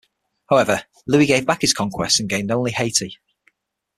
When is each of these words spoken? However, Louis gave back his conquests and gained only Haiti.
However, 0.49 0.83
Louis 1.05 1.27
gave 1.27 1.45
back 1.45 1.61
his 1.61 1.75
conquests 1.75 2.19
and 2.19 2.27
gained 2.27 2.49
only 2.49 2.71
Haiti. 2.71 3.17